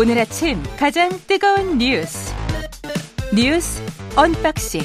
[0.00, 2.34] 오늘 아침 가장 뜨거운 뉴스
[3.34, 3.82] 뉴스
[4.16, 4.80] 언박싱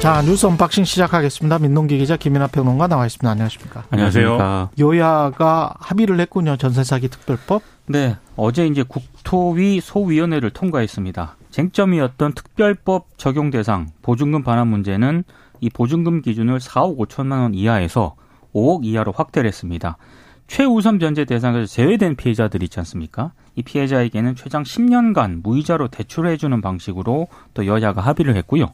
[0.00, 1.58] 자 뉴스 언박싱 시작하겠습니다.
[1.58, 3.30] 민동기 기자 김민하 평론가 나와 있습니다.
[3.30, 3.84] 안녕하십니까?
[3.90, 4.70] 안녕하세요.
[4.78, 6.56] 여야가 합의를 했군요.
[6.56, 7.60] 전세 사기 특별법.
[7.88, 11.36] 네, 어제 이제 국토위 소위원회를 통과했습니다.
[11.50, 15.24] 쟁점이었던 특별법 적용 대상 보증금 반환 문제는
[15.60, 18.14] 이 보증금 기준을 4억 5천만 원 이하에서
[18.54, 19.98] 5억 이하로 확대를 했습니다.
[20.46, 23.32] 최우선 변제 대상에서 제외된 피해자들 있지 않습니까?
[23.56, 28.72] 이 피해자에게는 최장 10년간 무이자로 대출해주는 방식으로 또 여야가 합의를 했고요.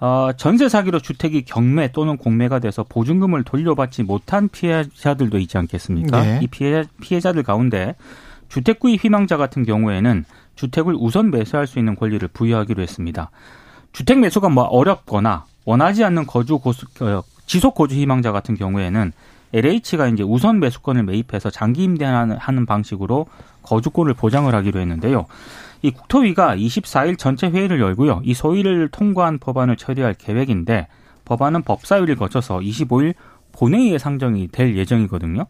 [0.00, 6.22] 어, 전세 사기로 주택이 경매 또는 공매가 돼서 보증금을 돌려받지 못한 피해자들도 있지 않겠습니까?
[6.22, 6.40] 네.
[6.42, 7.94] 이 피해, 피해자들 가운데
[8.48, 10.24] 주택 구입 희망자 같은 경우에는
[10.56, 13.30] 주택을 우선 매수할 수 있는 권리를 부여하기로 했습니다.
[13.92, 19.12] 주택 매수가 뭐 어렵거나 원하지 않는 거주 고수, 어, 지속 거주 희망자 같은 경우에는
[19.52, 23.26] LH가 이제 우선 매수권을 매입해서 장기 임대하는 하는 방식으로
[23.62, 25.26] 거주권을 보장을 하기로 했는데요.
[25.82, 28.20] 이 국토위가 24일 전체 회의를 열고요.
[28.24, 30.88] 이 소위를 통과한 법안을 처리할 계획인데
[31.24, 33.14] 법안은 법사위를 거쳐서 25일
[33.52, 35.46] 본회의에 상정이 될 예정이거든요.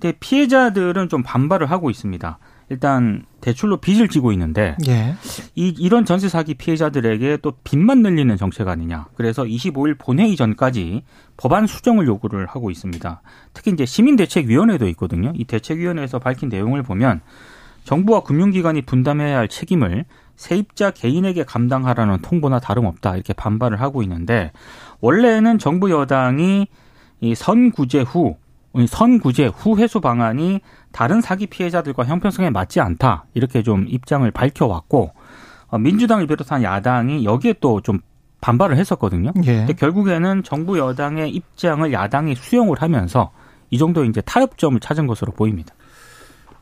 [0.00, 2.38] 근데 피해자들은 좀 반발을 하고 있습니다.
[2.68, 5.14] 일단 대출로 빚을 지고 있는데 예.
[5.54, 9.06] 이 이런 전세 사기 피해자들에게 또 빚만 늘리는 정책 아니냐.
[9.14, 11.02] 그래서 25일 본회의 전까지
[11.36, 13.22] 법안 수정을 요구를 하고 있습니다.
[13.52, 15.32] 특히 이제 시민대책위원회도 있거든요.
[15.34, 17.20] 이 대책위원회에서 밝힌 내용을 보면
[17.84, 20.04] 정부와 금융기관이 분담해야 할 책임을
[20.36, 24.52] 세입자 개인에게 감당하라는 통보나 다름없다 이렇게 반발을 하고 있는데
[25.00, 26.68] 원래는 정부 여당이
[27.20, 28.36] 이 선구제 후
[28.86, 30.60] 선구제 후 회수 방안이
[30.92, 35.12] 다른 사기 피해자들과 형평성에 맞지 않다 이렇게 좀 입장을 밝혀왔고
[35.68, 38.00] 어, 민주당을 비롯한 야당이 여기에 또 좀
[38.42, 39.32] 반발을 했었거든요.
[39.44, 39.58] 예.
[39.58, 43.30] 근데 결국에는 정부 여당의 입장을 야당이 수용을 하면서
[43.70, 45.74] 이 정도 이제 타협점을 찾은 것으로 보입니다.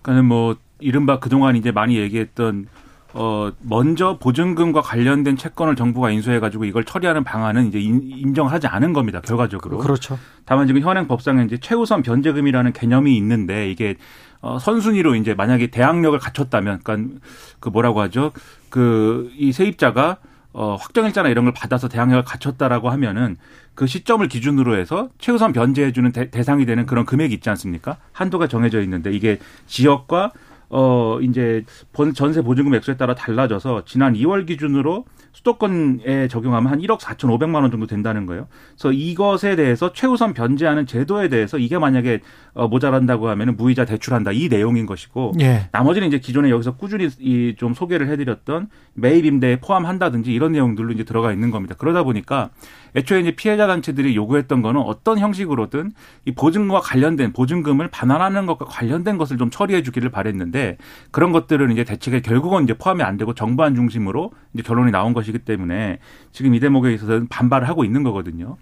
[0.03, 2.67] 그러니까 뭐 이른바 그동안 이제 많이 얘기했던
[3.15, 8.93] 어 먼저 보증금과 관련된 채권을 정부가 인수해 가지고 이걸 처리하는 방안은 이제 인, 인정하지 않은
[8.93, 9.79] 겁니다 결과적으로.
[9.79, 10.19] 그렇죠.
[10.45, 13.97] 다만 지금 현행 법상에 이제 최우선 변제금이라는 개념이 있는데 이게
[14.43, 17.19] 어 선순위로 이제 만약에 대항력을 갖췄다면, 그러니까
[17.61, 18.33] 그 뭐라고 하죠?
[18.71, 20.17] 그 이 세입자가
[20.53, 23.37] 어 확정일자나 이런 걸 받아서 대항력을 갖췄다라고 하면은
[23.75, 27.99] 그 시점을 기준으로 해서 최우선 변제해주는 대, 대상이 되는 그런 금액이 있지 않습니까?
[28.13, 30.33] 한도가 정해져 있는데 이게 지역과
[30.71, 36.99] 어 이제 본 전세 보증금 액수에 따라 달라져서 지난 2월 기준으로 수도권에 적용하면 한 1억
[37.01, 38.47] 4,500만 원 정도 된다는 거예요.
[38.77, 42.21] 그래서 이것에 대해서 최우선 변제하는 제도에 대해서 이게 만약에
[42.55, 45.69] 어 모자란다고 하면은 무이자 대출한다 이 내용인 것이고 예.
[45.73, 51.05] 나머지는 이제 기존에 여기서 꾸준히 이 좀 소개를 해드렸던 매입 임대에 포함한다든지 이런 내용들로 이제
[51.05, 51.75] 들어가 있는 겁니다.
[51.79, 52.51] 그러다 보니까
[52.97, 55.93] 애초에 이제 피해자 단체들이 요구했던 거는 어떤 형식으로든
[56.25, 60.77] 이 보증금과 관련된 보증금을 반환하는 것과 관련된 것을 좀 처리해 주기를 바랬는데
[61.11, 65.41] 그런 것들은 이제 대책에 결국은 이제 포함이 안 되고 정부안 중심으로 이제 결론이 나온 것이기
[65.41, 65.99] 때문에
[66.33, 68.57] 지금 이 대목에 있어서는 반발을 하고 있는 거거든요.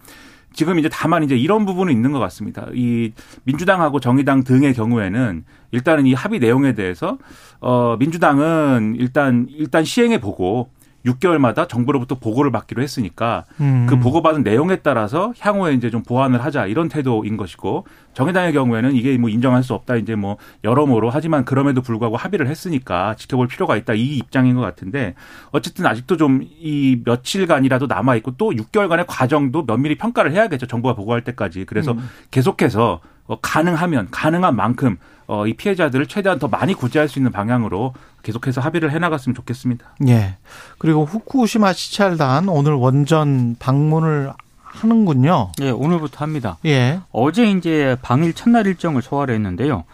[0.59, 2.67] 지금 이제 다만 이제 이런 부분은 있는 것 같습니다.
[2.75, 3.13] 이
[3.45, 7.17] 민주당하고 정의당 등의 경우에는 일단은 이 합의 내용에 대해서
[7.61, 10.71] 어 민주당은 일단 일단 시행해 보고
[11.07, 13.87] 6개월마다 정부로부터 보고를 받기로 했으니까 음.
[13.89, 19.17] 그 보고받은 내용에 따라서 향후에 이제 좀 보완을 하자 이런 태도인 것이고 정의당의 경우에는 이게
[19.17, 23.95] 뭐 인정할 수 없다 이제 뭐 여러모로 하지만 그럼에도 불구하고 합의를 했으니까 지켜볼 필요가 있다
[23.95, 25.15] 이 입장인 것 같은데
[25.53, 31.23] 어쨌든 아직도 좀 이 며칠간이라도 남아 있고 또 6개월간의 과정도 면밀히 평가를 해야겠죠 정부가 보고할
[31.23, 32.09] 때까지 그래서 음.
[32.31, 34.97] 계속해서 어, 가능하면 가능한 만큼
[35.29, 39.85] 어, 이 피해자들을 최대한 더 많이 구제할 수 있는 방향으로 계속해서 합의를 해나갔으면 좋겠습니다.
[40.09, 40.39] 예.
[40.79, 45.53] 그리고 후쿠시마 시찰단 오늘 원전 방문을 하는군요.
[45.61, 46.57] 예, 오늘부터 합니다.
[46.65, 47.01] 예.
[47.13, 49.85] 어제 이제 방일 첫날 일정을 소화를 했는데요.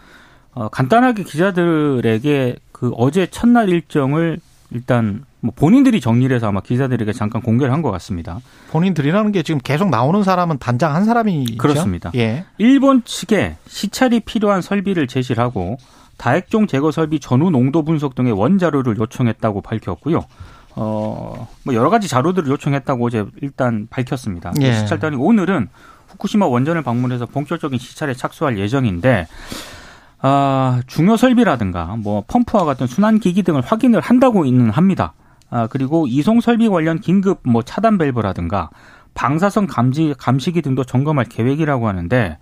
[0.53, 4.39] 어, 간단하게 기자들에게 그 어제 첫날 일정을
[4.75, 8.39] 일단 뭐 본인들이 정리를 해서 아마 기자들에게 잠깐 공개를 한 것 같습니다.
[8.71, 11.57] 본인들이라는 게 지금 계속 나오는 사람은 단장 한 사람이죠.
[11.57, 12.11] 그렇습니다.
[12.15, 12.43] 예.
[12.57, 15.77] 일본 측에 시찰이 필요한 설비를 제시를 하고
[16.17, 20.25] 다액종 제거 설비 전후 농도 분석 등의 원자료를 요청했다고 밝혔고요.
[20.75, 24.51] 어, 뭐 여러 가지 자료들을 요청했다고 어제 일단 밝혔습니다.
[24.61, 24.73] 예.
[24.73, 25.69] 시찰단이 오늘은
[26.09, 29.27] 후쿠시마 원전을 방문해서 본격적인 시찰에 착수할 예정인데
[30.27, 35.13] 아, 중요 설비라든가 뭐 펌프와 같은 순환 기기 등을 확인을 한다고는 합니다.
[35.51, 38.71] 아, 그리고 이송 설비 관련 긴급 뭐 차단 밸브라든가
[39.13, 42.39] 방사선 감지 감시기 등도 점검할 계획이라고 하는데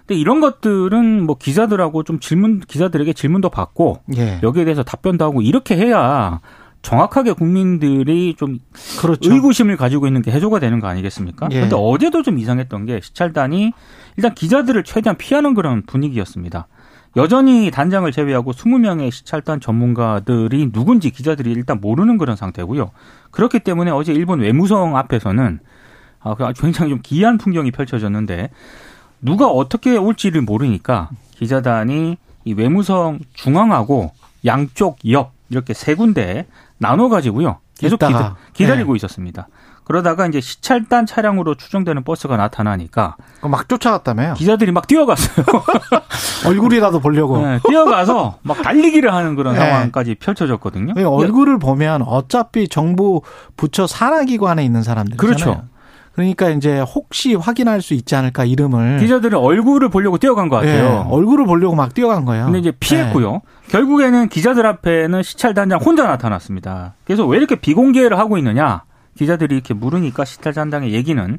[0.00, 4.40] 근데 이런 것들은 뭐 기자들하고 좀 질문 기자들에게 질문도 받고 예.
[4.42, 6.40] 여기에 대해서 답변도 하고 이렇게 해야
[6.82, 8.58] 정확하게 국민들이 좀
[8.98, 9.32] 그렇죠.
[9.32, 11.46] 의구심을 가지고 있는 게 해소가 되는 거 아니겠습니까?
[11.52, 11.60] 예.
[11.60, 13.72] 근데 어제도 좀 이상했던 게 시찰단이
[14.16, 16.66] 일단 기자들을 최대한 피하는 그런 분위기였습니다.
[17.16, 22.90] 여전히 단장을 제외하고 20명의 시찰단 전문가들이 누군지 기자들이 일단 모르는 그런 상태고요.
[23.30, 25.58] 그렇기 때문에 어제 일본 외무성 앞에서는
[26.20, 28.50] 아, 그 굉장히 좀 기이한 풍경이 펼쳐졌는데
[29.20, 34.12] 누가 어떻게 올지를 모르니까 기자단이 이 외무성 중앙하고
[34.44, 36.46] 양쪽 옆 이렇게 세 군데
[36.78, 37.58] 나눠 가지고요.
[37.76, 38.96] 계속 기다, 기다리고 네.
[38.96, 39.48] 있었습니다.
[39.90, 44.34] 그러다가 이제 시찰단 차량으로 추정되는 버스가 나타나니까 막 쫓아갔다며요.
[44.34, 45.44] 기자들이 막 뛰어갔어요.
[46.46, 47.44] 얼굴이라도 보려고.
[47.44, 49.58] 네, 뛰어가서 막 달리기를 하는 그런 네.
[49.58, 50.94] 상황까지 펼쳐졌거든요.
[51.04, 53.22] 얼굴을 보면 어차피 정부
[53.56, 55.64] 부처 산하기관에 있는 사람들 그렇죠.
[56.12, 60.82] 그러니까 이제 혹시 확인할 수 있지 않을까 이름을 기자들은 얼굴을 보려고 뛰어간 것 같아요.
[60.82, 62.44] 네, 얼굴을 보려고 막 뛰어간 거예요.
[62.44, 63.32] 근데 이제 피했고요.
[63.32, 63.40] 네.
[63.70, 66.94] 결국에는 기자들 앞에는 시찰단장 혼자 나타났습니다.
[67.04, 68.84] 그래서 왜 이렇게 비공개를 하고 있느냐?
[69.16, 71.38] 기자들이 이렇게 물으니까 시찰단장의 얘기는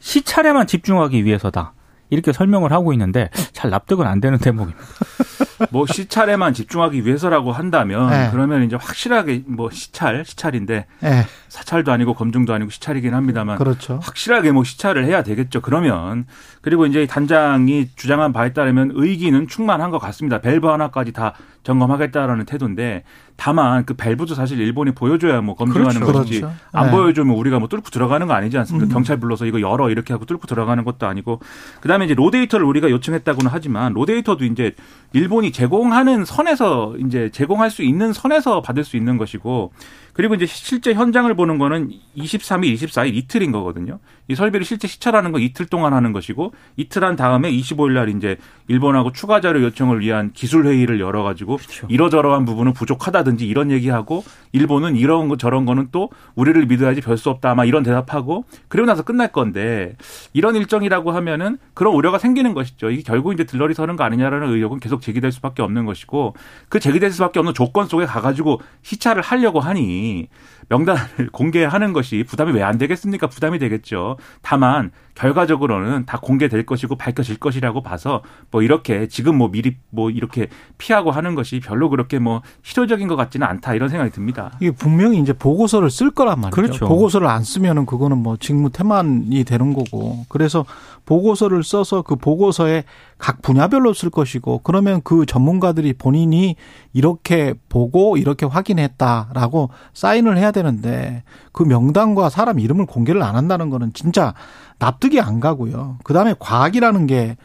[0.00, 1.72] 시찰에만 집중하기 위해서다.
[2.10, 4.78] 이렇게 설명을 하고 있는데 잘 납득은 안 되는 대목입니다.
[5.70, 8.28] 뭐 시찰에만 집중하기 위해서라고 한다면 네.
[8.30, 11.24] 그러면 이제 확실하게 뭐 시찰 시찰인데 네.
[11.48, 13.98] 사찰도 아니고 검증도 아니고 시찰이긴 합니다만 그렇죠.
[14.02, 15.60] 확실하게 뭐 시찰을 해야 되겠죠.
[15.60, 16.26] 그러면
[16.62, 20.40] 그리고 이제 단장이 주장한 바에 따르면 의기는 충만한 것 같습니다.
[20.40, 21.34] 밸브 하나까지 다
[21.68, 23.04] 점검하겠다라는 태도인데
[23.36, 26.12] 다만 그 밸브도 사실 일본이 보여줘야 뭐 검증하는 그렇죠.
[26.20, 26.56] 것이지 그렇죠.
[26.72, 26.92] 안 네.
[26.92, 28.86] 보여주면 우리가 뭐 뚫고 들어가는 거 아니지 않습니까?
[28.86, 28.90] 음.
[28.90, 31.40] 경찰 불러서 이거 열어 이렇게 하고 뚫고 들어가는 것도 아니고
[31.80, 34.74] 그다음에 이제 로데이터를 우리가 요청했다고는 하지만 로데이터도 이제
[35.12, 39.72] 일본이 제공하는 선에서 이제 제공할 수 있는 선에서 받을 수 있는 것이고
[40.14, 44.00] 그리고 이제 실제 현장을 보는 거는 23일, 24일 이틀인 거거든요.
[44.28, 48.36] 이 설비를 실제 시찰하는 건 이틀 동안 하는 것이고 이틀 한 다음에 25일 날 이제
[48.68, 51.86] 일본하고 추가 자료 요청을 위한 기술 회의를 열어 가지고 그렇죠.
[51.90, 57.30] 이러저러한 부분은 부족하다든지 이런 얘기하고 일본은 이런 거 저런 거는 또 우리를 믿어야지 별 수
[57.30, 59.96] 없다 아마 이런 대답하고 그리고 나서 끝날 건데
[60.32, 62.90] 이런 일정이라고 하면은 그런 우려가 생기는 것이죠.
[62.90, 66.34] 이게 결국 이제 들러리 서는 거 아니냐라는 의혹은 계속 제기될 수밖에 없는 것이고
[66.68, 70.28] 그 제기될 수밖에 없는 조건 속에 가 가지고 시찰을 하려고 하니
[70.68, 73.28] 명단을 공개하는 것이 부담이 왜 안 되겠습니까?
[73.28, 74.17] 부담이 되겠죠.
[74.42, 78.22] 다만 결과적으로는 다 공개될 것이고 밝혀질 것이라고 봐서
[78.52, 80.46] 뭐 이렇게 지금 뭐 미리 뭐 이렇게
[80.78, 84.52] 피하고 하는 것이 별로 그렇게 뭐 실효적인 것 같지는 않다 이런 생각이 듭니다.
[84.60, 86.54] 이게 분명히 이제 보고서를 쓸 거란 말이죠.
[86.54, 86.86] 그렇죠.
[86.86, 90.24] 보고서를 안 쓰면은 그거는 뭐 직무 태만이 되는 거고.
[90.28, 90.64] 그래서
[91.04, 92.84] 보고서를 써서 그 보고서에
[93.18, 96.56] 각 분야별로 쓸 것이고 그러면 그 전문가들이 본인이
[96.92, 103.92] 이렇게 보고 이렇게 확인했다라고 사인을 해야 되는데 그 명단과 사람 이름을 공개를 안 한다는 거는
[103.92, 104.34] 진짜
[104.78, 105.98] 납득이 안 가고요.
[106.04, 107.36] 그 다음에 과학이라는 게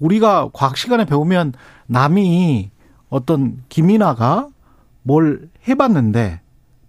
[0.00, 1.52] 우리가 과학 시간에 배우면
[1.86, 2.70] 남이
[3.10, 4.48] 어떤 김이나가
[5.02, 6.40] 뭘 해봤는데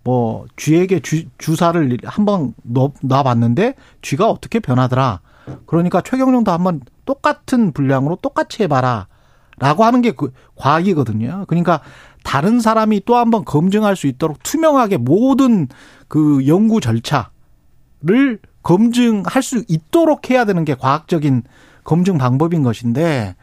[0.03, 2.53] 뭐 쥐에게 주, 주사를 한번
[3.01, 5.21] 놔봤는데 쥐가 어떻게 변하더라.
[5.65, 9.07] 그러니까 최경영도 한번 똑같은 분량으로 똑같이 해봐라.
[9.59, 11.45] 라고 하는 게 그 과학이거든요.
[11.47, 11.81] 그러니까
[12.23, 15.67] 다른 사람이 또 한번 검증할 수 있도록 투명하게 모든
[16.07, 21.43] 그 연구 절차를 검증할 수 있도록 해야 되는 게 과학적인
[21.83, 23.35] 검증 방법인 것인데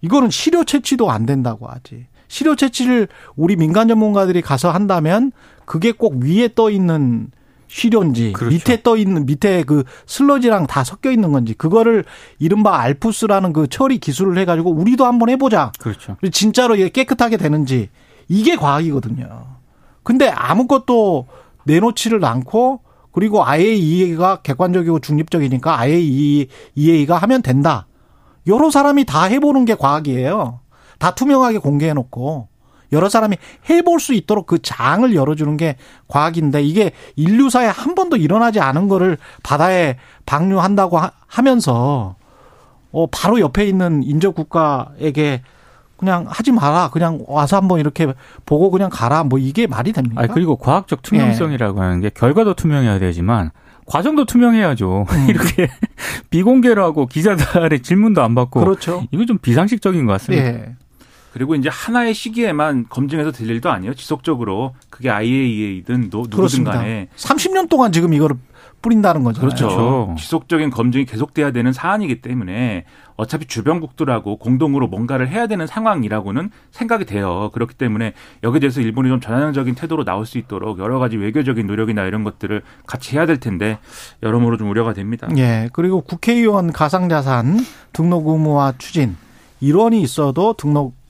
[0.00, 2.06] 이거는 시료 채취도 안 된다고 하지.
[2.28, 5.32] 시료 채취를 우리 민간 전문가들이 가서 한다면
[5.64, 7.30] 그게 꼭 위에 떠 있는
[7.72, 8.54] 시료인지 그렇죠.
[8.54, 12.04] 밑에 떠 있는 밑에 그 슬러지랑 다 섞여 있는 건지 그거를
[12.38, 15.72] 이른바 알프스라는 그 처리 기술을 해 가지고 우리도 한번 해 보자.
[15.78, 16.16] 그렇죠.
[16.30, 17.88] 진짜로 이게 깨끗하게 되는지
[18.28, 19.46] 이게 과학이거든요.
[20.02, 21.26] 근데 아무것도
[21.64, 27.86] 내놓지를 않고 그리고 IAEA가 객관적이고 중립적이니까 IAEA가 하면 된다.
[28.46, 30.60] 여러 사람이 다 해보는 게 과학이에요.
[30.98, 32.48] 다 투명하게 공개해놓고
[32.92, 33.36] 여러 사람이
[33.70, 35.76] 해볼 수 있도록 그 장을 열어주는 게
[36.08, 39.96] 과학인데 이게 인류사에 한 번도 일어나지 않은 거를 바다에
[40.26, 42.16] 방류한다고 하 면서
[42.92, 45.42] 어 바로 옆에 있는 인접 국가에게
[45.96, 46.90] 그냥 하지 마라.
[46.90, 48.12] 그냥 와서 한번 이렇게
[48.44, 49.22] 보고 그냥 가라.
[49.22, 50.20] 뭐 이게 말이 됩니까?
[50.20, 51.82] 아 그리고 과학적 투명성이라고 예.
[51.82, 53.52] 하는 게 결과도 투명해야 되지만
[53.86, 55.06] 과정도 투명해야죠.
[55.08, 55.26] 음.
[55.30, 55.68] 이렇게
[56.30, 59.04] 비공개로 하고 기자들의 질문도 안 받고 그렇죠.
[59.12, 60.44] 이거 좀 비상식적인 것 같습니다.
[60.44, 60.74] 예.
[61.32, 63.94] 그리고 이제 하나의 시기에만 검증해서 될 일도 아니에요.
[63.94, 68.36] 지속적으로 그게 IAEA든 누구든 간에 30년 동안 지금 이거를
[68.82, 69.40] 뿌린다는 거죠.
[69.40, 69.68] 그렇죠.
[69.68, 70.14] 그렇죠.
[70.18, 72.84] 지속적인 검증이 계속돼야 되는 사안이기 때문에
[73.16, 77.50] 어차피 주변국들하고 공동으로 뭔가를 해야 되는 상황이라고는 생각이 돼요.
[77.54, 78.12] 그렇기 때문에
[78.42, 82.62] 여기에 대해서 일본이 좀 전향적인 태도로 나올 수 있도록 여러 가지 외교적인 노력이나 이런 것들을
[82.86, 83.78] 같이 해야 될 텐데
[84.22, 85.28] 여러모로 좀 우려가 됩니다.
[85.38, 85.70] 예.
[85.72, 87.60] 그리고 국회의원 가상자산
[87.92, 89.16] 등록 의무화 추진
[89.60, 91.01] 일원이 있어도 등록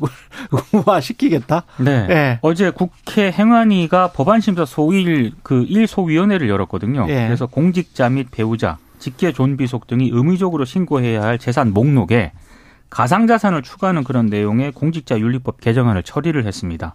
[0.72, 1.64] 의무화 시키겠다.
[1.78, 2.06] 네.
[2.06, 2.38] 네.
[2.42, 7.06] 어제 국회 행안위가 법안심사 소일 그 1소위원회를 열었거든요.
[7.06, 7.26] 네.
[7.26, 12.32] 그래서 공직자 및 배우자, 직계 존비속 등이 의무적으로 신고해야 할 재산 목록에
[12.90, 16.94] 가상자산을 추가하는 그런 내용의 공직자윤리법 개정안을 처리를 했습니다.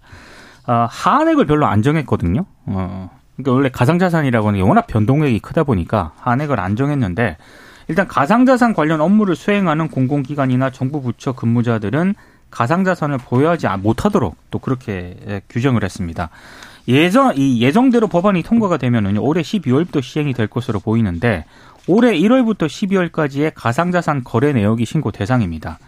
[0.65, 2.45] 아, 하한액을 별로 안 정했거든요.
[2.65, 7.37] 어, 그러니까 원래 가상자산이라고 하는 게 워낙 변동액이 크다 보니까 하한액을 안 정했는데
[7.87, 12.15] 일단 가상자산 관련 업무를 수행하는 공공기관이나 정부 부처 근무자들은
[12.55, 16.29] 가상자산을 보유하지 못하도록 또 그렇게 예, 규정을 했습니다.
[16.87, 21.45] 예전 이 예정대로 법안이 통과가 되면은 올해 12월부터 시행이 될 것으로 보이는데
[21.87, 25.79] 올해 1월부터 12월까지의 가상자산 거래 내역이 신고 대상입니다.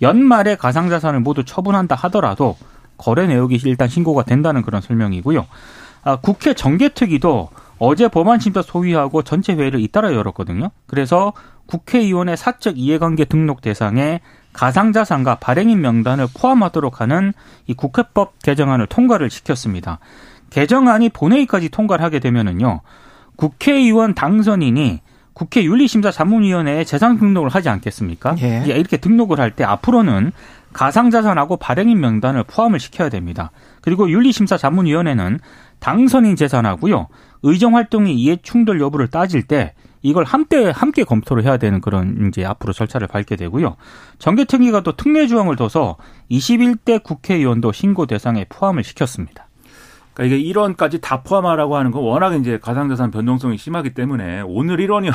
[0.00, 2.56] 연말에 가상자산을 모두 처분한다 하더라도
[2.96, 5.46] 거래 내역이 일단 신고가 된다는 그런 설명이고요.
[6.04, 10.70] 아, 국회 정개특위도 어제 법안 심사 소위하고 전체 회의를 잇따라 열었거든요.
[10.86, 11.32] 그래서
[11.66, 14.20] 국회의원의 사적 이해관계 등록 대상에
[14.54, 17.34] 가상자산과 발행인 명단을 포함하도록 하는
[17.66, 19.98] 이 국회법 개정안을 통과를 시켰습니다.
[20.50, 22.80] 개정안이 본회의까지 통과를 하게 되면은요.
[23.36, 25.00] 국회의원 당선인이
[25.34, 28.36] 국회 윤리심사자문위원회에 재산 등록을 하지 않겠습니까?
[28.40, 28.62] 예.
[28.66, 30.30] 이렇게 등록을 할 때 앞으로는
[30.72, 33.50] 가상자산하고 발행인 명단을 포함을 시켜야 됩니다.
[33.80, 35.40] 그리고 윤리심사자문위원회는
[35.80, 37.08] 당선인 재산하고요.
[37.42, 42.74] 의정활동의 이해 충돌 여부를 따질 때 이걸 함께 함께 검토를 해야 되는 그런 이제 앞으로
[42.74, 43.76] 절차를 밟게 되고요.
[44.18, 45.96] 정개특위가 또 특례 조항을 둬서
[46.30, 49.48] 21대 국회의원도 신고 대상에 포함을 시켰습니다.
[50.12, 55.10] 그러니까 이게 1원까지 다 포함하라고 하는 건 워낙 이제 가상자산 변동성이 심하기 때문에 오늘 1원이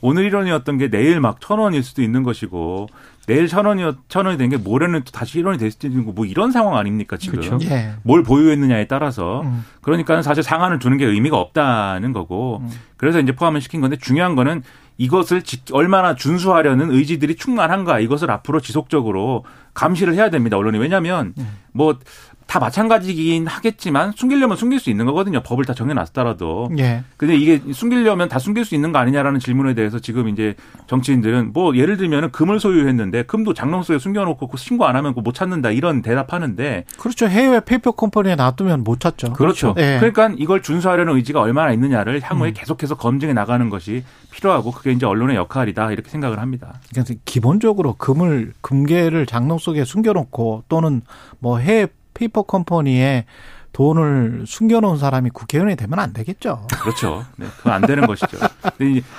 [0.00, 2.88] 오늘 1원이었던 게 내일 막 1000원일 수도 있는 것이고
[3.26, 6.76] 내일 1000원이 1000원이 된 게 모레는 또 다시 1원이 될 수도 있는 거뭐 이런 상황
[6.76, 7.40] 아닙니까 지금.
[7.40, 7.58] 그렇죠.
[7.70, 7.92] 예.
[8.02, 9.64] 뭘 보유했느냐에 따라서 음.
[9.80, 12.70] 그러니까는 사실 상한을 두는 게 의미가 없다는 거고 음.
[12.96, 14.62] 그래서 이제 포함을 시킨 건데 중요한 거는
[14.98, 21.48] 이것을 얼마나 준수하려는 의지들이 충만한가 이것을 앞으로 지속적으로 감시를 해야 됩니다 언론이 왜냐하면 음.
[21.72, 21.98] 뭐
[22.46, 25.42] 다 마찬가지긴 하겠지만 숨기려면 숨길 수 있는 거거든요.
[25.42, 26.70] 법을 다 정해놨더라도.
[26.78, 27.02] 예.
[27.16, 30.54] 근데 이게 숨기려면 다 숨길 수 있는 거 아니냐라는 질문에 대해서 지금 이제
[30.86, 35.34] 정치인들은 뭐 예를 들면 금을 소유했는데 금도 장롱 속에 숨겨놓고 그 신고 안 하면 못
[35.34, 36.84] 찾는다 이런 대답하는데.
[36.98, 37.26] 그렇죠.
[37.26, 39.32] 해외 페이퍼 컴퍼니에 놔두면 못 찾죠.
[39.32, 39.74] 그렇죠.
[39.78, 39.96] 예.
[39.98, 42.54] 그러니까 이걸 준수하려는 의지가 얼마나 있느냐를 향후에 음.
[42.54, 46.80] 계속해서 검증해 나가는 것이 필요하고 그게 이제 언론의 역할이다 이렇게 생각을 합니다.
[46.90, 51.02] 그러니까 기본적으로 금을 금괴를 장롱 속에 숨겨놓고 또는
[51.38, 51.86] 뭐 해외
[52.22, 53.24] 페이퍼 컴퍼니에
[53.72, 56.66] 돈을 숨겨놓은 사람이 국회의원이 되면 안 되겠죠.
[56.82, 57.24] 그렇죠.
[57.36, 58.38] 네, 그건 안 되는 것이죠.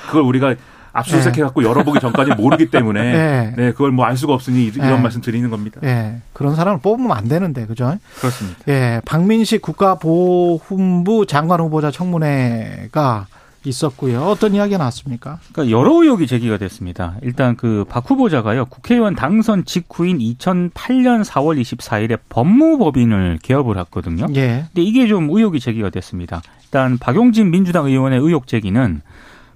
[0.08, 0.56] 그걸 우리가
[0.94, 1.68] 압수수색 해갖고 네.
[1.68, 3.54] 열어보기 전까지 모르기 때문에 네.
[3.58, 3.72] 네.
[3.72, 4.98] 그걸 뭐 알 수가 없으니 이런 네.
[5.02, 5.80] 말씀 드리는 겁니다.
[5.82, 6.22] 네.
[6.34, 7.98] 그런 사람을 뽑으면 안 되는데 그죠?
[8.20, 8.60] 그렇습니다.
[8.68, 13.26] 예, 박민식 국가보훈부 장관 후보자 청문회가
[13.66, 14.22] 있었고요.
[14.24, 15.40] 어떤 이야기가 나왔습니까?
[15.52, 17.16] 그러니까 여러 의혹이 제기가 됐습니다.
[17.22, 18.66] 일단 그 박 후보자가요.
[18.66, 24.28] 국회의원 당선 직후인 2008년 4월 24일에 법무법인을 개업을 했거든요.
[24.36, 24.66] 예.
[24.74, 26.42] 근데 이게 좀 의혹이 제기가 됐습니다.
[26.64, 29.02] 일단 박용진 민주당 의원의 의혹 제기는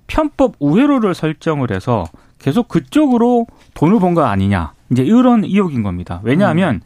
[0.07, 2.05] 편법 우회로를 설정을 해서
[2.39, 4.73] 계속 그쪽으로 돈을 번 거 아니냐.
[4.91, 6.21] 이제 이런 의혹인 겁니다.
[6.23, 6.81] 왜냐하면 음.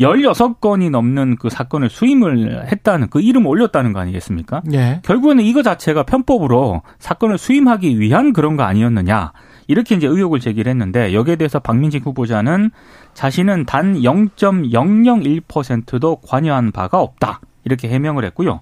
[0.00, 4.62] 16건이 넘는 그 사건을 수임을 했다는 그 이름 올렸다는 거 아니겠습니까?
[4.72, 5.00] 예.
[5.04, 9.32] 결국에는 이거 자체가 편법으로 사건을 수임하기 위한 그런 거 아니었느냐.
[9.68, 12.70] 이렇게 이제 의혹을 제기를 했는데 여기에 대해서 박민직 후보자는
[13.14, 17.40] 자신은 단 0.001%도 관여한 바가 없다.
[17.64, 18.60] 이렇게 해명을 했고요.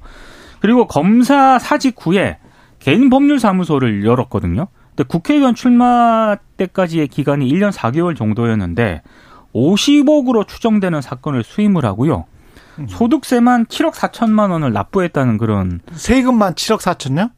[0.61, 2.39] 그리고 검사 사직 후에
[2.81, 4.69] 개인 법률 사무소를 열었거든요.
[4.91, 9.03] 근데 국회의원 출마 때까지의 기간이 1년 4개월 정도였는데
[9.55, 12.25] 50억으로 추정되는 사건을 수임을 하고요.
[12.79, 12.87] 음.
[12.89, 17.31] 소득세만 7억 4천만 원을 납부했다는 그런 세금만 7억 4천요?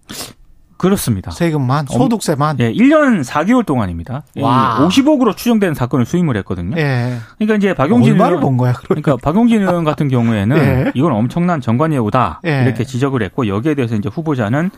[0.82, 1.30] 그렇습니다.
[1.30, 4.24] 세금만 소득세만 예, 1년 4개월 동안입니다.
[4.40, 4.78] 와.
[4.80, 6.76] 50억으로 추정되는 사건을 수임을 했거든요.
[6.76, 7.18] 예.
[7.38, 8.72] 그러니까 이제 박용진 의원 본 거야.
[8.72, 10.92] 그러니까 박용진 의원 같은 경우에는 예.
[10.94, 12.64] 이건 엄청난 정관예우다 예.
[12.64, 14.72] 이렇게 지적을 했고 여기에 대해서 이제 후보자는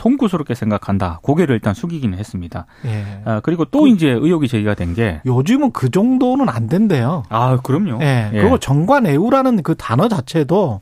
[0.00, 1.20] 송구스럽게 생각한다.
[1.22, 2.66] 고개를 일단 숙이기는 했습니다.
[2.86, 3.22] 예.
[3.24, 7.22] 아, 그리고 또 그, 이제 의혹이 제기가 된 게 요즘은 그 정도는 안 된대요.
[7.28, 7.98] 아, 그럼요.
[8.02, 8.30] 예.
[8.32, 8.40] 예.
[8.40, 10.80] 그리고 정관애우라는 그 단어 자체도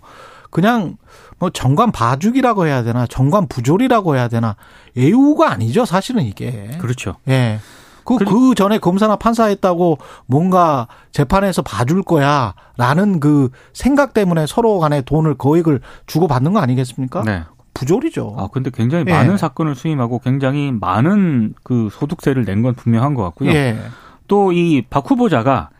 [0.51, 0.97] 그냥
[1.39, 4.57] 뭐 정관 봐주기라고 해야 되나 정관 부조리라고 해야 되나
[4.97, 7.61] 애우가 아니죠 사실은 이게 그렇죠 예
[8.05, 15.03] 그, 그 전에 검사나 판사했다고 뭔가 재판에서 봐줄 거야 라는 그 생각 때문에 서로 간에
[15.03, 17.23] 돈을 거액을 주고받는 거 아니겠습니까?
[17.25, 17.43] 네.
[17.79, 18.35] 부조리죠.
[18.37, 19.13] 아, 근데 굉장히 예.
[19.13, 23.51] 많은 사건을 수임하고 굉장히 많은 그 소득세를 낸 건 분명한 것 같고요.
[23.51, 23.79] 예.
[24.27, 25.71] 또이 박 후보자가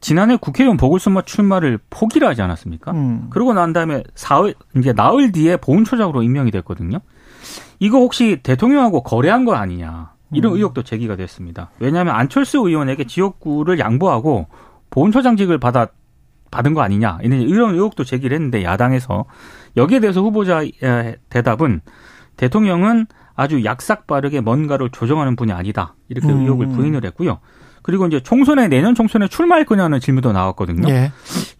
[0.00, 2.92] 지난해 국회의원 보궐선거 출마를 포기를 하지 않았습니까?
[2.92, 3.26] 음.
[3.30, 7.00] 그러고 난 다음에 사흘, 이제 나흘 뒤에 보훈처장으로 임명이 됐거든요.
[7.80, 10.12] 이거 혹시 대통령하고 거래한 거 아니냐.
[10.32, 10.56] 이런 음.
[10.56, 11.70] 의혹도 제기가 됐습니다.
[11.80, 14.46] 왜냐하면 안철수 의원에게 지역구를 양보하고
[14.90, 15.88] 보훈처장직을 받아
[16.50, 19.24] 받은 거 아니냐 이런 의혹도 제기를 했는데 야당에서
[19.76, 20.72] 여기에 대해서 후보자의
[21.28, 21.80] 대답은
[22.36, 26.40] 대통령은 아주 약삭 빠르게 뭔가를 조정하는 분이 아니다 이렇게 음.
[26.40, 27.38] 의혹을 부인을 했고요.
[27.82, 30.88] 그리고 이제 총선에 내년 총선에 출마할 거냐는 질문도 나왔거든요.
[30.90, 31.10] 예.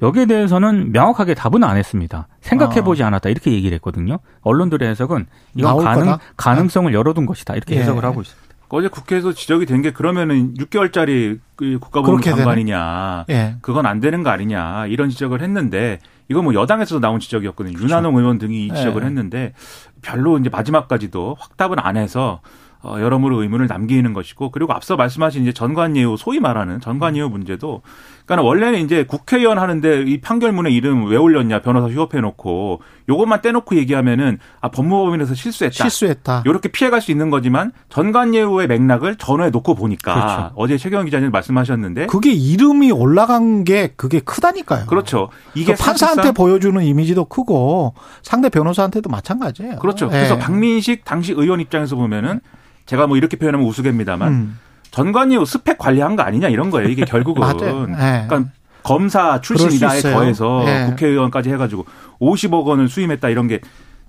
[0.02, 2.28] 여기에 대해서는 명확하게 답은 안 했습니다.
[2.40, 3.06] 생각해 보지 아.
[3.06, 4.18] 않았다 이렇게 얘기를 했거든요.
[4.42, 7.80] 언론들의 해석은 이건 가능 가능성을 열어둔 것이다 이렇게 예.
[7.80, 8.47] 해석을 하고 있습니다.
[8.70, 13.56] 어제 국회에서 지적이 된 게 그러면은 6개월짜리 그 국가보훈 장관이냐, 예.
[13.62, 17.74] 그건 안 되는 거 아니냐 이런 지적을 했는데 이건 뭐 여당에서 나온 지적이었거든요.
[17.76, 17.88] 그렇죠.
[17.88, 19.06] 윤한홍 의원 등이 이 지적을 예.
[19.06, 19.54] 했는데
[20.02, 22.40] 별로 이제 마지막까지도 확답은 안 해서
[22.80, 27.82] 어, 여러모로 의문을 남기는 것이고 그리고 앞서 말씀하신 이제 전관예우 소위 말하는 전관예우 문제도
[28.28, 33.74] 그러니까 원래는 이제 국회의원 하는데 이 판결문에 이름 왜 올렸냐 변호사 휴업해 놓고 요것만 떼놓고
[33.76, 35.74] 얘기하면은 아 법무법인에서 실수했다.
[35.74, 36.42] 실수했다.
[36.44, 40.52] 요렇게 피해갈 수 있는 거지만 전관예우의 맥락을 전후에 놓고 보니까 그렇죠.
[40.56, 44.84] 어제 최경 기자님 말씀하셨는데 그게 이름이 올라간 게 그게 크다니까요.
[44.86, 45.30] 그렇죠.
[45.54, 49.76] 이게 그 판사한테 보여주는 이미지도 크고 상대 변호사한테도 마찬가지예요.
[49.76, 50.10] 그렇죠.
[50.10, 50.40] 그래서 네.
[50.40, 52.40] 박민식 당시 의원 입장에서 보면은
[52.84, 54.58] 제가 뭐 이렇게 표현하면 우스개입니다만 음.
[54.90, 56.88] 전관예우 스펙 관리한 거 아니냐 이런 거예요.
[56.88, 57.42] 이게 결국은
[57.92, 58.26] 네.
[58.26, 58.50] 그러니까
[58.82, 60.86] 검사 출신이다에 더해서 네.
[60.86, 61.84] 국회의원까지 해가지고
[62.20, 63.60] 50억 원을 수임했다 이런 게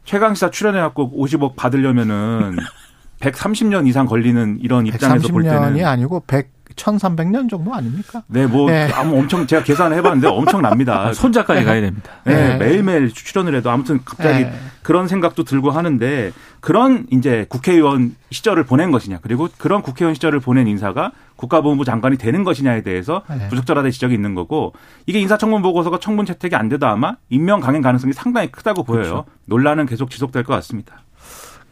[0.05, 2.57] 최강시사 출연해갖고 50억 받으려면은
[3.19, 8.23] 130년 이상 걸리는 이런 입장에서 볼 때는 130년이 아니고 100 1300년 정도 아닙니까?
[8.27, 8.89] 네, 뭐 네.
[8.93, 11.07] 아무 엄청 제가 계산을 해봤는데 엄청납니다.
[11.07, 11.65] 아, 손자까지 네.
[11.65, 12.11] 가야 됩니다.
[12.23, 14.53] 네, 네, 매일매일 출연을 해도 아무튼 갑자기 네.
[14.81, 20.67] 그런 생각도 들고 하는데 그런 이제 국회의원 시절을 보낸 것이냐 그리고 그런 국회의원 시절을 보낸
[20.67, 23.47] 인사가 국가보훈부 장관이 되는 것이냐에 대해서 네.
[23.49, 24.73] 부적절하다 지적이 있는 거고
[25.05, 29.03] 이게 인사청문 보고서가 청문 채택이 안 돼도 아마 임명 강행 가능성이 상당히 크다고 보여요.
[29.03, 29.25] 그렇죠.
[29.45, 31.03] 논란은 계속 지속될 것 같습니다.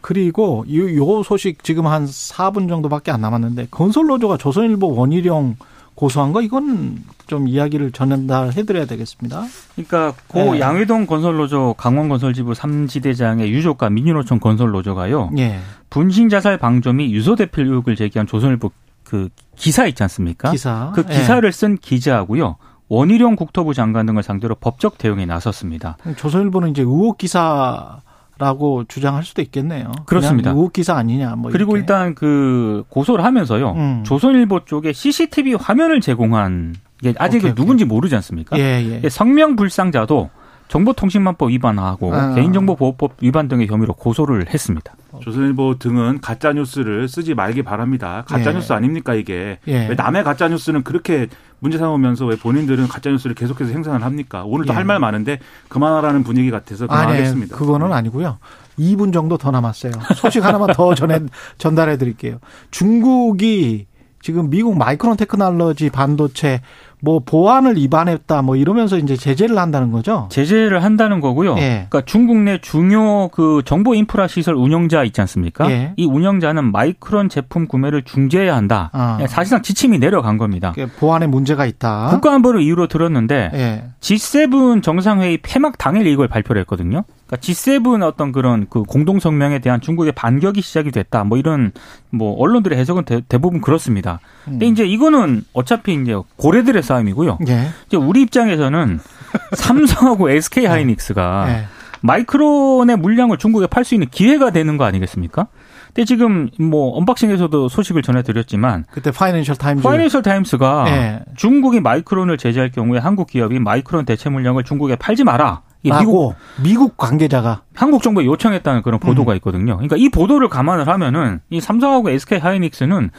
[0.00, 5.56] 그리고 요, 요 소식 지금 한 4분 정도밖에 안 남았는데 건설노조가 조선일보 원희룡
[5.98, 9.44] 고소한 거 이건 좀 이야기를 전달해 드려야 되겠습니다.
[9.74, 10.60] 그러니까 고 네.
[10.60, 15.30] 양회동 건설노조 강원건설지부 3지대장의 유족과 민주노총 건설노조가요.
[15.32, 15.58] 네.
[15.90, 18.70] 분신 자살 방조 및 유서 대필 의혹을 제기한 조선일보
[19.02, 20.52] 그 기사 있지 않습니까?
[20.52, 20.92] 기사.
[20.94, 21.50] 그 기사를 네.
[21.50, 22.56] 쓴 기자하고요.
[22.88, 25.96] 원희룡 국토부 장관 등을 상대로 법적 대응에 나섰습니다.
[26.16, 28.00] 조선일보는 이제 의혹 기사
[28.38, 29.90] 라고 주장할 수도 있겠네요.
[30.06, 30.50] 그렇습니다.
[30.50, 31.34] 의혹 기사 아니냐.
[31.36, 31.80] 뭐 그리고 이렇게.
[31.80, 33.72] 일단 그 고소를 하면서요.
[33.72, 34.04] 음.
[34.04, 37.84] 조선일보 쪽에 CCTV 화면을 제공한 게 아직 오케이, 누군지.
[37.84, 38.58] 모르지 않습니까?
[38.58, 39.08] 예, 예.
[39.08, 40.30] 성명 불상자도
[40.68, 42.34] 정보통신망법 위반하고 아.
[42.34, 44.94] 개인정보보호법 위반 등의 혐의로 고소를 했습니다.
[45.20, 48.24] 조선일보 등은 가짜 뉴스를 쓰지 말기 바랍니다.
[48.28, 48.76] 가짜 뉴스 예.
[48.76, 49.58] 아닙니까 이게?
[49.66, 49.88] 예.
[49.88, 51.28] 왜 남의 가짜 뉴스는 그렇게
[51.60, 54.44] 문제 삼으면서 왜 본인들은 가짜 뉴스를 계속해서 생산을 합니까?
[54.44, 54.76] 오늘도 예.
[54.76, 57.54] 할말 많은데 그만하라는 분위기 같아서 그만하겠습니다.
[57.54, 57.58] 아, 네.
[57.58, 58.38] 그거는 아니고요.
[58.78, 59.92] 2분 정도 더 남았어요.
[60.14, 61.18] 소식 하나만 더 전해
[61.58, 62.38] 전달해 드릴게요.
[62.70, 63.86] 중국이
[64.20, 66.60] 지금 미국 마이크론 테크놀로지 반도체
[67.00, 70.28] 뭐 보안을 위반했다 뭐 이러면서 이제 제재를 한다는 거죠.
[70.30, 71.56] 제재를 한다는 거고요.
[71.58, 71.86] 예.
[71.88, 75.70] 그러니까 중국 내 중요 그 정보 인프라 시설 운영자 있지 않습니까?
[75.70, 75.92] 예.
[75.96, 78.90] 이 운영자는 마이크론 제품 구매를 중재해야 한다.
[78.92, 79.18] 아.
[79.20, 80.72] 예, 사실상 지침이 내려간 겁니다.
[80.98, 82.08] 보안에 문제가 있다.
[82.10, 83.84] 국가안보를 이유로 들었는데 예.
[84.00, 87.04] G7 정상회의 폐막 당일 이걸 발표를 했거든요.
[87.28, 91.24] 그러니까 G7 어떤 그런 그 공동 성명에 대한 중국의 반격이 시작이 됐다.
[91.24, 91.72] 뭐 이런
[92.10, 94.18] 뭐 언론들의 해석은 대, 부분 그렇습니다.
[94.44, 94.72] 근데 음.
[94.72, 97.38] 이제 이거는 어차피 이제 고래들의 싸움이고요.
[97.48, 97.68] 예.
[97.86, 98.98] 이제 우리 입장에서는
[99.54, 101.64] 삼성하고 SK 하이닉스가 예.
[102.00, 105.48] 마이크론의 물량을 중국에 팔 수 있는 기회가 되는 거 아니겠습니까?
[105.88, 111.20] 근데 지금 뭐 언박싱에서도 소식을 전해드렸지만 그때 파이낸셜 타임즈 파이낸셜 타임스가 예.
[111.36, 115.62] 중국이 마이크론을 제재할 경우에 한국 기업이 마이크론 대체 물량을 중국에 팔지 마라.
[115.90, 119.36] 미국 미국 관계자가 한국 정부에 요청했다는 그런 보도가 음.
[119.36, 119.76] 있거든요.
[119.76, 123.10] 그러니까 이 보도를 감안을 하면은 이 삼성하고 SK 하이닉스는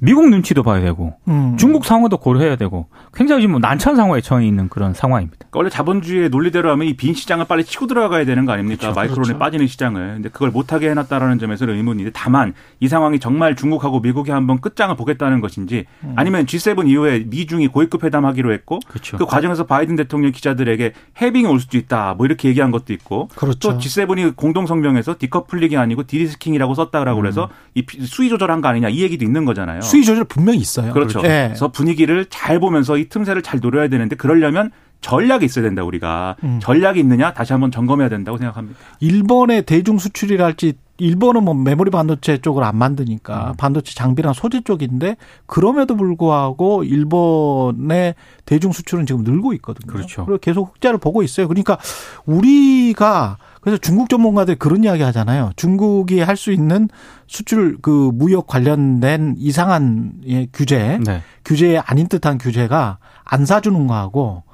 [0.00, 1.56] 미국 눈치도 봐야 되고 음.
[1.56, 5.38] 중국 상황도 고려해야 되고 굉장히 지금 난처한 상황에 처해 있는 그런 상황입니다.
[5.38, 8.80] 그러니까 원래 자본주의의 논리대로 하면 이 빈 시장을 빨리 치고 들어가야 되는 거 아닙니까?
[8.80, 8.94] 그렇죠.
[8.94, 9.38] 마이크론에 그렇죠.
[9.38, 10.14] 빠지는 시장을.
[10.14, 15.40] 근데 그걸 못하게 해놨다라는 점에서는 의문인데 다만 이 상황이 정말 중국하고 미국이 한번 끝장을 보겠다는
[15.40, 16.12] 것인지 음.
[16.16, 19.16] 아니면 G7 이후에 미중이 고위급 회담하기로 했고 그렇죠.
[19.16, 23.58] 그 과정에서 바이든 대통령 기자들에게 해빙이 올 수도 있다 뭐 이렇게 얘기한 것도 있고 그렇죠.
[23.58, 27.48] 또 G7이 공동 성명에서 decoupling이 아니고 de-risking이라고 썼다라고 그래서 음.
[27.74, 29.80] 이 수위 조절한 거 아니냐 이 얘기도 있는 거잖아요.
[29.88, 30.92] 수위 조절 분명히 있어요.
[30.92, 31.20] 그렇죠.
[31.20, 31.48] 네.
[31.48, 34.70] 그래서 분위기를 잘 보면서 이 틈새를 잘 노려야 되는데 그러려면
[35.00, 36.58] 전략이 있어야 된다 우리가 음.
[36.60, 38.78] 전략이 있느냐 다시 한번 점검해야 된다고 생각합니다.
[39.00, 43.56] 일본의 대중 수출이랄지 일본은 뭐 메모리 반도체 쪽을 안 만드니까 음.
[43.56, 49.92] 반도체 장비랑 소재 쪽인데 그럼에도 불구하고 일본의 대중 수출은 지금 늘고 있거든요.
[49.92, 50.24] 그렇죠.
[50.24, 51.46] 그리고 계속 흑자를 보고 있어요.
[51.46, 51.78] 그러니까
[52.26, 55.52] 우리가 그래서 중국 전문가들 그런 이야기 하잖아요.
[55.56, 56.88] 중국이 할 수 있는
[57.26, 61.20] 수출 그 무역 관련된 이상한 예, 규제, 네.
[61.44, 64.44] 규제에 아닌 듯한 규제가 안 사주는 거하고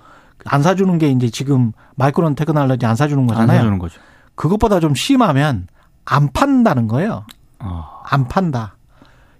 [0.47, 3.51] 안 사주는 게 이제 지금 마이크론 테크놀로지 안 사주는 거잖아요.
[3.51, 4.01] 안 사주는 거죠.
[4.35, 5.69] 그것보다 좀 심하면
[6.07, 7.25] 안 판다는 거예요.
[7.61, 7.85] 어.
[8.05, 8.77] 안 판다.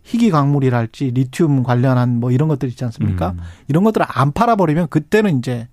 [0.05, 3.31] 희귀 광물이랄지 리튬 관련한 뭐 이런 것들 있지 않습니까?
[3.31, 3.41] 음.
[3.67, 5.67] 이런 것들을 안 팔아버리면 그때는 이제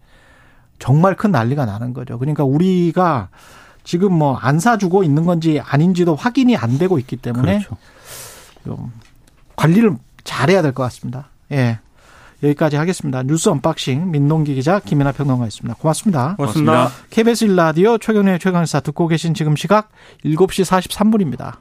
[0.80, 2.18] 정말 큰 난리가 나는 거죠.
[2.18, 3.30] 그러니까 우리가
[3.84, 7.78] 지금 뭐 안 사주고 있는 건지 아닌지도 확인이 안 되고 있기 때문에 그렇죠.
[8.66, 8.92] 좀
[9.56, 11.30] 관리를 잘해야 될 것 같습니다.
[11.52, 11.80] 예.
[12.44, 13.22] 여기까지 하겠습니다.
[13.24, 15.76] 뉴스 언박싱 민동기 기자 김민하 평론가였습니다.
[15.80, 16.36] 고맙습니다.
[16.38, 16.90] 고맙습니다.
[17.12, 19.90] KBS 1라디오 최경영의 최강시사 듣고 계신 지금 시각
[20.26, 21.58] 7시 43분입니다.